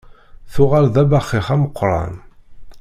[0.53, 2.13] Tuɣal d abaxix ameqqran.